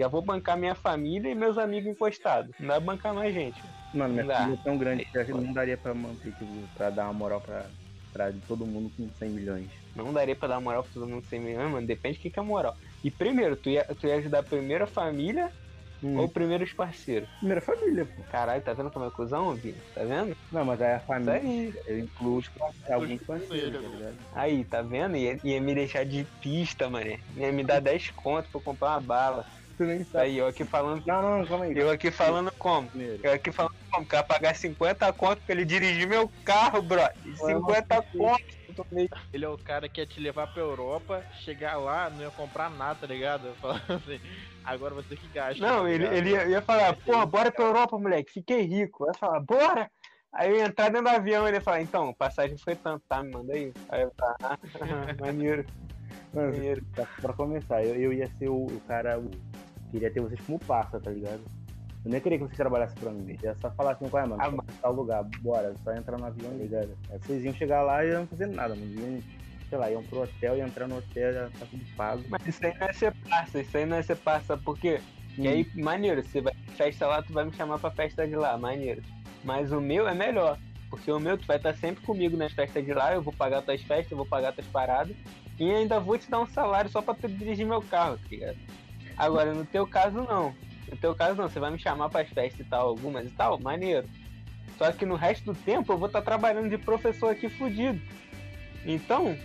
[0.00, 2.54] Já vou bancar minha família e meus amigos encostados.
[2.58, 3.62] Não dá pra bancar mais gente.
[3.92, 6.88] Mano, minha família é tão grande que acho que não daria pra manter, tipo, pra
[6.88, 7.66] dar uma moral pra,
[8.10, 9.68] pra todo mundo com 100 milhões.
[9.94, 11.86] Não daria pra dar moral pra todo mundo 100 milhões, mano.
[11.86, 12.74] Depende do que, que é moral.
[13.04, 15.50] E primeiro, tu ia, tu ia ajudar primeiro a família
[16.02, 17.28] ou primeiro os parceiros?
[17.36, 18.22] Primeira família, pô.
[18.30, 19.76] Caralho, tá vendo como é cuzão, Vini?
[19.94, 20.34] Tá vendo?
[20.50, 21.74] Não, mas aí a família, aí.
[21.86, 22.50] eu incluo os
[22.88, 24.16] alguns parceiros, tá ligado?
[24.32, 25.18] Aí, tá vendo?
[25.18, 27.20] Ia, ia me deixar de pista, mané.
[27.36, 29.46] Ia me dar 10 conto pra eu comprar uma bala.
[30.14, 31.02] Aí, eu aqui falando.
[31.06, 31.72] Não, não, calma aí.
[31.76, 32.88] Eu aqui falando como?
[32.88, 33.20] Primeiro.
[33.24, 34.06] Eu aqui falando como?
[34.06, 37.14] Que eu ia pagar 50 conto pra ele dirigir meu carro, brother.
[37.36, 38.86] 50 conto.
[39.32, 42.70] Ele é o cara que ia te levar pra Europa, chegar lá, não ia comprar
[42.70, 43.54] nada, tá ligado?
[43.56, 44.20] Falando assim,
[44.64, 45.60] agora você que gasta.
[45.60, 49.06] Não, tá ele, ele ia, ia falar, porra, bora pra Europa, moleque, fiquei rico.
[49.06, 49.90] Ia falar, bora!
[50.32, 53.02] Aí eu ia entrar dentro do avião e ele ia falar, então, passagem foi tanto,
[53.08, 53.22] tá?
[53.22, 53.72] Me manda aí.
[53.88, 54.58] Aí eu ia falar, ah,
[55.20, 55.66] maneiro,
[56.32, 56.52] Mano,
[56.94, 59.18] pra, pra começar, eu, eu ia ser o, o cara.
[59.18, 59.30] O,
[59.90, 61.40] queria ter vocês como parça, tá ligado?
[62.04, 63.36] Eu nem queria que vocês trabalhassem pra mim.
[63.42, 64.42] Ia só falar assim, qual é, mano?
[64.42, 66.96] Ah, Ah, tal lugar, bora, só entrar no avião, tá ligado?
[67.10, 68.90] Aí vocês iam chegar lá e não fazer nada, mano.
[68.98, 69.22] Iam,
[69.68, 72.22] sei lá, iam pro hotel e entrar no hotel, já tá tudo pago.
[72.28, 74.78] Mas isso aí não é ser parça, isso aí não é ser parça, sabe por
[74.78, 75.00] quê?
[75.38, 78.56] E aí, maneiro, você vai festa lá, tu vai me chamar pra festa de lá,
[78.56, 79.02] maneiro.
[79.44, 82.84] Mas o meu é melhor, porque o meu tu vai estar sempre comigo nas festas
[82.84, 85.14] de lá, eu vou pagar tuas festas, eu vou pagar tuas paradas,
[85.58, 88.56] e ainda vou te dar um salário só pra tu dirigir meu carro, tá ligado?
[89.20, 90.54] Agora, no teu caso, não.
[90.90, 93.60] No teu caso, não, você vai me chamar pras festas e tal, algumas e tal,
[93.60, 94.08] maneiro.
[94.78, 98.00] Só que no resto do tempo eu vou estar trabalhando de professor aqui fudido.
[98.86, 99.36] Então.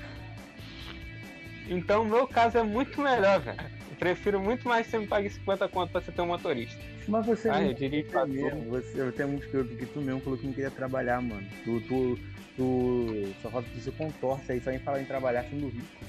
[1.67, 3.59] Então, o meu caso é muito melhor, velho.
[3.99, 6.81] Prefiro muito mais que você me pague 50 conto pra você ter um motorista.
[7.05, 8.69] Mas você Ah, não eu dirijo pra quer mesmo.
[8.69, 11.45] Você, eu tenho muito escroto que tu mesmo falou que não queria trabalhar, mano.
[11.65, 12.19] Tu, tu,
[12.55, 16.05] tu só falta que você contorce aí só em falar em trabalhar sendo rico.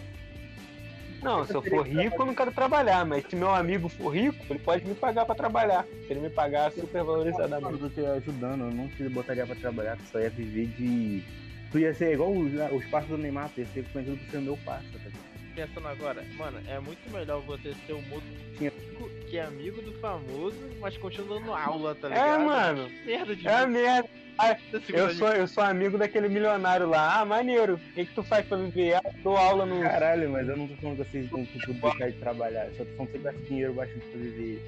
[1.27, 4.39] Não, se eu for rico, eu não quero trabalhar, mas se meu amigo for rico,
[4.49, 5.85] ele pode me pagar pra trabalhar.
[6.07, 7.73] Se ele me pagar super valorizadamente.
[7.73, 11.25] Eu tô te ajudando, eu não te botaria pra trabalhar, tu só ia viver de.
[11.73, 14.41] Tu ia ser igual os, os passos do Neymar, tu ia ser conhecido por ser
[14.41, 15.11] meu parça, tá?
[15.57, 18.27] Pensando agora, mano, é muito melhor você ser um moço
[18.61, 22.41] rico que é amigo do famoso, mas continua dando aula, tá ligado?
[22.41, 22.91] É, mano.
[23.05, 23.67] Merda de É vida.
[23.67, 24.09] merda.
[24.39, 27.21] Ah, Da eu sou, eu sou amigo daquele milionário lá.
[27.21, 27.75] Ah, maneiro.
[27.77, 28.95] O que, que tu faz pra viver?
[28.95, 29.81] Ah, dou aula no.
[29.81, 32.69] Caralho, mas eu não tô falando que vocês vão tipo, deixar de trabalhar.
[32.77, 34.63] Só tô falando que você gasta dinheiro bastante pra viver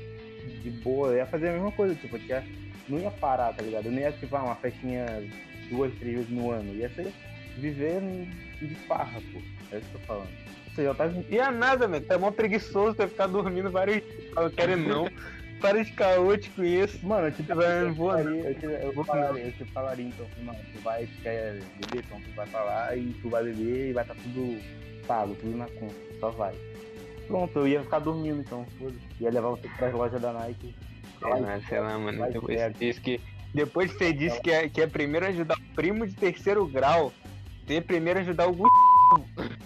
[0.62, 1.08] de boa.
[1.08, 2.44] Eu ia fazer a mesma coisa, tipo, eu ia,
[2.88, 3.86] não ia parar, tá ligado?
[3.86, 5.04] Eu não ia, tipo, ah, uma festinha
[5.70, 6.74] duas, três vezes no ano.
[6.74, 7.12] Ia ser
[7.58, 8.00] viver
[8.62, 9.38] de farra, pô.
[9.70, 10.28] É isso que eu tô falando.
[10.78, 12.06] Você já tá E é nada, velho.
[12.08, 14.00] É mó preguiçoso, tu vai ficar dormindo vários.
[14.36, 15.10] Eu quero não.
[15.60, 17.04] Para de caote com isso.
[17.04, 20.24] Mano, eu te, Vai, eu, falaria, eu, te, eu, Vou falaria, eu te falaria, então,
[20.44, 23.92] mano, tu vai, tu quer beber, então tu vai falar e tu vai beber e
[23.92, 24.60] vai estar tudo
[25.04, 26.54] pago, tudo na conta, só vai.
[27.26, 28.64] Pronto, eu ia ficar dormindo então.
[29.20, 30.72] Ia levar você pras lojas da Nike.
[31.24, 32.24] É, mas sei lá, mano.
[32.30, 33.20] Depois você disse que.
[33.52, 37.12] Depois você disse que é, que é primeiro ajudar o primo de terceiro grau,
[37.66, 38.52] ter primeiro ajudar o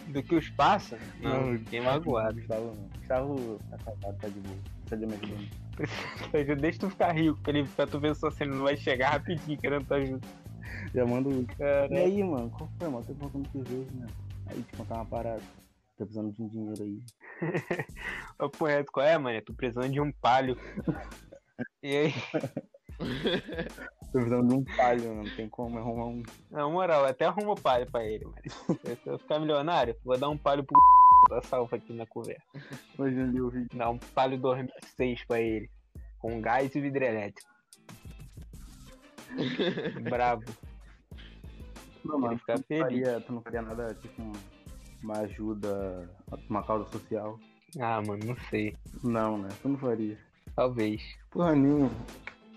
[0.09, 2.35] do que os passa, não, fiquei magoado.
[2.35, 2.89] Gustavo não.
[2.99, 4.57] Gustavo tá casado, tá de boa.
[4.85, 5.23] Precisa de mais
[6.35, 6.57] ajuda.
[6.57, 9.11] Deixa tu ficar rico, pra, ele, pra tu ver só se ele não vai chegar
[9.11, 10.27] rapidinho querendo tua ajuda.
[10.95, 11.47] Já manda o.
[11.91, 13.05] E aí, mano, qual foi, mano?
[13.05, 14.07] Tô contando que vejo, né?
[14.47, 15.43] Aí te contar uma parada.
[15.97, 17.03] Tô precisando de um dinheiro aí.
[18.39, 19.41] ô, porra, qual é, mano?
[19.43, 20.57] Tu precisando de um palho.
[21.83, 22.15] E aí,
[24.12, 25.14] Tô precisando de um palho.
[25.14, 26.22] Não tem como arrumar um.
[26.51, 28.37] na moral, até arruma palho pra ele, mano.
[28.46, 30.79] Se eu ficar milionário, vou dar um palho pro
[31.31, 32.42] tá salvo aqui na conversa.
[32.98, 33.68] Hoje eu li o vídeo.
[33.75, 35.70] Dar um palho 2006 pra ele.
[36.18, 37.51] Com gás e vidro elétrico.
[40.11, 40.42] Bravo.
[42.05, 42.83] Não, mano, ficar tu feliz.
[42.83, 44.33] faria, tu não faria nada, tipo, um-
[45.03, 46.11] uma ajuda,
[46.51, 47.38] uma causa social?
[47.81, 48.77] Ah, mano, não sei.
[49.03, 49.48] Não, né?
[49.62, 50.18] Tu não faria.
[50.55, 51.01] Talvez.
[51.31, 51.90] Porra nenhuma.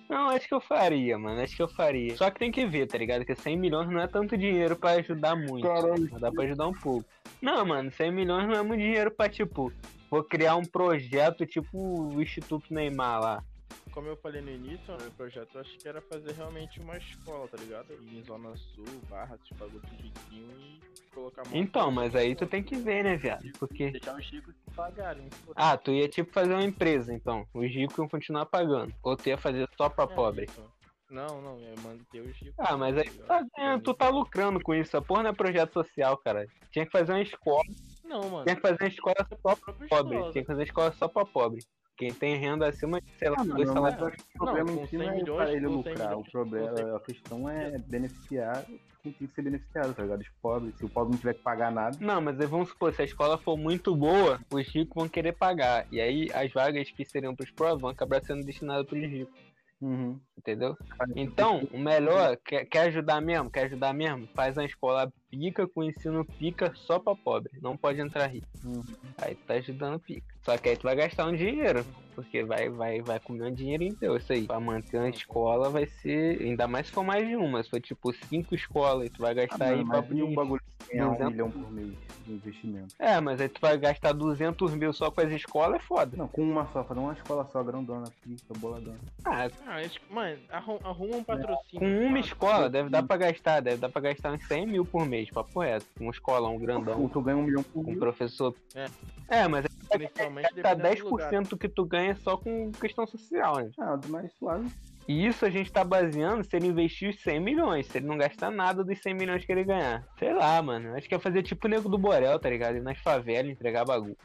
[0.10, 1.42] Não, acho que eu faria, mano.
[1.42, 2.16] Acho que eu faria.
[2.16, 3.26] Só que tem que ver, tá ligado?
[3.26, 5.68] Que 100 milhões não é tanto dinheiro pra ajudar muito.
[5.68, 6.20] Caralho.
[6.20, 7.06] Dá pra ajudar um pouco.
[7.42, 9.72] Não, mano, 100 milhões não é muito dinheiro pra, tipo,
[10.10, 13.44] vou criar um projeto tipo o Instituto Neymar lá.
[13.92, 16.98] Como eu falei no início, o meu projeto eu acho que era fazer realmente uma
[16.98, 17.94] escola, tá ligado?
[18.02, 20.80] Ir em Zona Sul, Barra, esses bagulho riquinho e
[21.14, 23.46] colocar uma- Então, mas aí tu tem que ver, né, viado?
[23.58, 23.92] Porque.
[23.92, 25.30] Deixar os ricos pagarem.
[25.56, 27.48] Ah, tu ia tipo fazer uma empresa, então.
[27.54, 28.94] Os ricos iam continuar pagando.
[29.02, 30.46] Ou tu ia fazer só pra É, pobre.
[30.46, 30.62] isso.
[31.10, 32.56] Não, não, é manter os ricos.
[32.58, 34.98] Ah, mas aí tu tá, ganhando, tu tá lucrando com isso.
[34.98, 36.46] A porra não é projeto social, cara.
[36.72, 37.64] Tinha que fazer uma escola.
[38.04, 38.44] Não, mano.
[38.44, 40.18] Tinha que fazer uma escola só pra pobre.
[40.32, 41.64] Tinha que fazer escola só pra pobre.
[41.98, 44.02] Quem tem renda acima de, sei lá, Ah, mano, dois mas salários.
[44.02, 45.84] eu acho que o problema com em si não 100 é milhões, para ele com
[45.84, 46.18] 100 lucrar.
[46.18, 48.66] O problema, com 100 a questão é beneficiar
[49.02, 50.22] quem tem que ser beneficiado, tá ligado?
[50.22, 50.76] Os pobres.
[50.78, 51.96] Se o pobre não tiver que pagar nada.
[52.02, 55.86] Não, mas vamos supor, se a escola for muito boa, os ricos vão querer pagar.
[55.92, 59.46] E aí as vagas que seriam pros pobres vão acabar sendo destinadas pros ricos.
[59.82, 60.20] Uhum.
[60.38, 60.76] Entendeu?
[61.16, 63.52] Então, o melhor, quer, quer ajudar mesmo?
[63.52, 64.28] Quer ajudar mesmo?
[64.34, 67.52] Faz uma escola pica com ensino pica só pra pobre.
[67.62, 68.48] Não pode entrar rico.
[68.64, 68.84] Uhum.
[69.22, 70.34] Aí tu tá ajudando pica.
[70.44, 71.86] Só que aí tu vai gastar um dinheiro.
[72.16, 74.16] Porque vai, vai, vai comer um dinheiro inteiro.
[74.16, 74.48] Isso aí.
[74.48, 76.42] Pra manter uma escola vai ser.
[76.42, 77.62] Ainda mais se for mais de uma.
[77.62, 80.62] Se for tipo cinco escolas, tu vai Ah, gastar aí mano, pra e um bagulho
[80.90, 81.32] ganhar um 200?
[81.34, 81.94] milhão por mês
[82.26, 82.96] de investimento?
[83.00, 86.16] É, mas aí tu vai gastar 200 mil só com as escolas, é foda.
[86.16, 88.98] Não, com uma só, fazer uma escola só, grandona, pica, boladona.
[89.26, 91.80] Ah, Ah, eles, mano, arrum- arruma um patrocínio.
[91.80, 95.06] com uma escola deve dar pra gastar, deve dar pra gastar uns 100 mil por
[95.06, 95.86] mês, papo reto.
[95.98, 98.00] Com uma escola, um grandão, Ou tu ganha um milhão por com um mês.
[98.00, 98.54] professor.
[98.76, 98.86] É.
[99.28, 101.32] É, mas Principalmente tá dependendo do lugar.
[101.32, 103.70] 10% que tu ganha só com questão social, né?
[103.80, 104.68] Ah, mais suave.
[105.08, 108.18] E isso a gente tá baseando se ele investir os 100 milhões, se ele não
[108.18, 110.04] gastar nada dos 100 milhões que ele ganhar.
[110.18, 110.96] Sei lá, mano.
[110.96, 112.78] Acho que é fazer tipo o nego do Borel, tá ligado?
[112.78, 114.18] Ir nas favelas, entregar bagulho,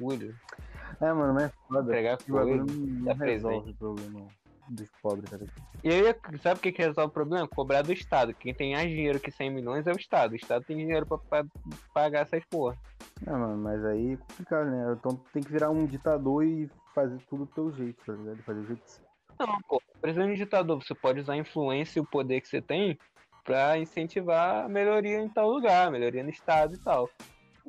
[1.01, 1.83] É, mano, mas é foda.
[1.83, 4.27] entregar Esse bagulho não, não resolve o problema
[4.71, 5.51] dos pobres, ligado?
[5.83, 7.49] E aí, sabe o que, que resolve o problema?
[7.49, 8.33] Cobrar do Estado.
[8.33, 10.33] Quem tem mais dinheiro que 100 milhões é o Estado.
[10.33, 11.45] O Estado tem dinheiro pra, pra
[11.93, 12.79] pagar essas porra.
[13.27, 14.97] Mano, mas aí é complicado, né?
[14.99, 18.43] Então tem que virar um ditador e fazer tudo do teu jeito, tá ligado?
[18.43, 19.01] Fazer o jeito que
[19.39, 19.83] Não, pô.
[20.01, 22.99] Precisando de ditador, você pode usar a influência e o poder que você tem
[23.45, 27.11] pra incentivar a melhoria em tal lugar, melhoria no Estado e tal.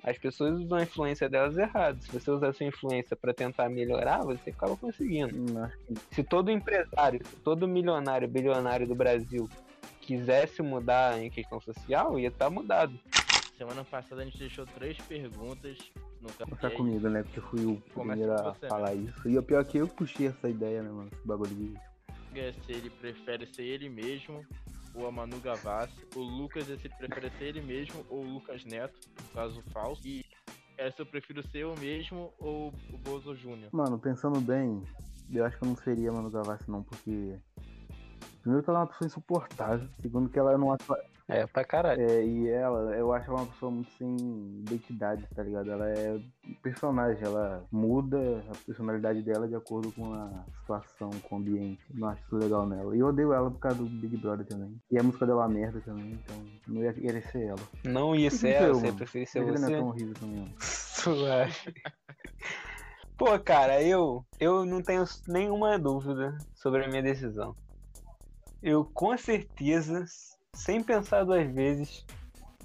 [0.04, 2.02] As pessoas usam a influência delas errado.
[2.02, 5.34] Se você usar a sua influência pra tentar melhorar, você acaba conseguindo.
[6.10, 9.50] Que Se todo empresário, se todo milionário, bilionário do Brasil
[10.02, 13.00] quisesse mudar em questão social, ia estar mudado.
[13.58, 15.78] Semana passada a gente deixou três perguntas
[16.20, 16.70] no café.
[16.72, 17.24] comigo, né?
[17.24, 19.30] Porque eu fui o primeiro a você, falar isso.
[19.30, 21.10] E o pior é que eu puxei essa ideia, né, mano?
[21.14, 21.74] Esse bagulho de.
[22.66, 24.44] se ele prefere ser ele mesmo
[24.94, 26.06] ou a Manu Gavassi.
[26.16, 29.00] O Lucas se prefere ser ele mesmo ou o Lucas Neto,
[29.34, 30.02] caso falso.
[30.06, 30.26] E
[30.78, 33.70] é se eu prefiro ser eu mesmo ou o Bozo Júnior.
[33.72, 34.84] Mano, pensando bem,
[35.32, 37.38] eu acho que eu não seria Manu Gavassi, não, porque.
[38.42, 39.88] Primeiro que ela é uma pessoa insuportável.
[40.02, 41.00] Segundo que ela não atua.
[41.28, 42.02] É, pra caralho.
[42.02, 44.18] É, e ela, eu acho ela uma pessoa muito sem
[44.68, 45.72] identidade, tá ligado?
[45.72, 46.20] Ela é
[46.62, 51.82] personagem, ela muda a personalidade dela de acordo com a situação, com o ambiente.
[51.94, 52.94] Não acho isso legal nela.
[52.96, 54.76] E eu odeio ela por causa do Big Brother também.
[54.92, 56.36] E a música dela é uma merda também, então
[56.68, 57.62] não ia querer ser ela.
[57.86, 59.78] Não ia ser ela, você preferia ser Ele não é você.
[59.78, 60.56] tão horrível também.
[60.60, 61.74] Suave.
[63.18, 67.56] Pô, cara, eu, eu não tenho nenhuma dúvida sobre a minha decisão.
[68.62, 70.06] Eu com certeza,
[70.54, 72.06] sem pensar duas vezes,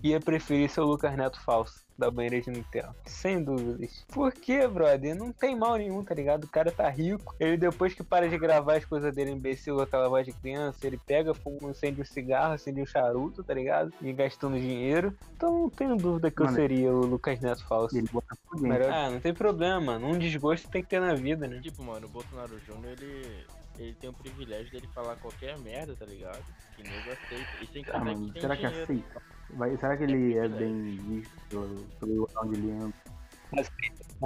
[0.03, 2.95] ia preferir ser o Lucas Neto falso da banheira de Nutella.
[3.07, 4.05] Sem dúvidas.
[4.13, 5.15] Por quê, brother?
[5.17, 6.45] Não tem mal nenhum, tá ligado?
[6.45, 7.35] O cara tá rico.
[7.41, 10.99] Ele depois que para de gravar as coisas dele imbecil, aquela voz de criança, ele
[10.99, 13.91] pega, fuma, acende um cigarro, acende um charuto, tá ligado?
[14.03, 15.17] E gastando dinheiro.
[15.35, 17.97] Então não tenho dúvida que eu Mano, seria o Lucas Neto falso.
[17.97, 18.37] Ele bota.
[18.57, 20.09] Melhor- Ah, não tem problema, mano.
[20.09, 21.61] Um desgosto tem que ter na vida, né?
[21.63, 23.47] Tipo, mano, o Bolsonaro Júnior, ele,
[23.79, 26.43] ele tem o privilégio dele falar qualquer merda, tá ligado?
[26.77, 27.51] Que nego aceita.
[27.63, 28.83] E sem Ah, mano, que tem será que dinheiro.
[28.85, 29.23] aceita?
[29.51, 32.95] Vai, será que ele é bem visto pelo, pelo lugar onde ele anda?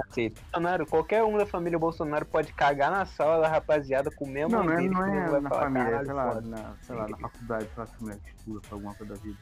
[0.03, 0.41] Aceito.
[0.51, 4.51] Bolsonaro, qualquer um da família Bolsonaro pode cagar na sala da rapaziada com o mesmo
[4.51, 6.33] Não, não é, não que o nego é na falar, família, é, "Caralho, sei lá,
[6.33, 9.13] foda." na, sei lá, na faculdade, sei lá, se o moleque estuda pra alguma coisa
[9.13, 9.37] da vida.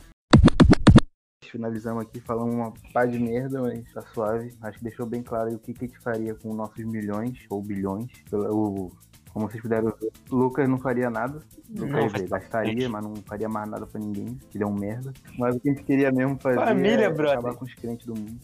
[1.45, 4.55] Finalizamos aqui falando uma pá de merda, mas tá suave.
[4.61, 7.45] Acho que deixou bem claro aí o que, que a gente faria com nossos milhões
[7.49, 8.11] ou bilhões.
[8.31, 8.91] O,
[9.33, 11.39] como vocês puderam ver, o Lucas não faria nada.
[11.69, 14.37] Não, Lucas dizer, gastaria, mas não faria mais nada pra ninguém.
[14.53, 15.13] Ele é um merda.
[15.37, 17.39] Mas o que a gente queria mesmo fazer Família, é brother.
[17.39, 18.39] acabar com os crentes do mundo.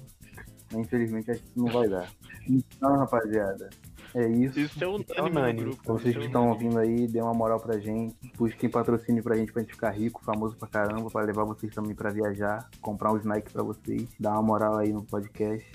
[0.72, 2.10] Mas, infelizmente acho que não vai dar.
[2.48, 3.70] Então, rapaziada,
[4.14, 4.60] é isso.
[4.60, 5.60] Isso é unânime no unânime.
[5.62, 5.82] grupo.
[5.82, 8.16] Então, vocês isso que é estão ouvindo aí, dê uma moral pra gente.
[8.38, 11.96] Busquem patrocínio pra gente, pra gente ficar rico, famoso pra caramba, pra levar vocês também
[11.96, 15.70] pra viajar, comprar uns Nike pra vocês, dar uma moral aí no podcast.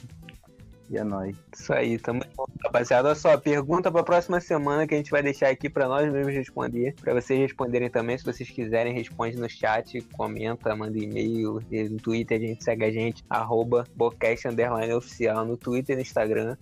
[0.91, 1.37] E é nóis.
[1.57, 3.09] Isso aí, tamo junto, rapaziada.
[3.09, 6.35] Olha só, pergunta pra próxima semana que a gente vai deixar aqui pra nós mesmos
[6.35, 6.97] responder.
[7.01, 11.61] Pra vocês responderem também, se vocês quiserem, responde no chat, comenta, manda e-mail.
[11.71, 16.03] No Twitter a gente segue a gente, arroba Bocast Underline Oficial no Twitter e no
[16.03, 16.57] Instagram.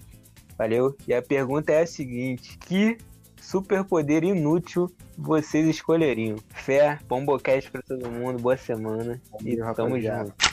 [0.58, 0.94] Valeu?
[1.06, 2.98] E a pergunta é a seguinte: que
[3.40, 6.36] superpoder inútil vocês escolheriam?
[6.50, 9.18] Fé, bom Bocast pra todo mundo, boa semana.
[9.42, 10.47] E tamo junto.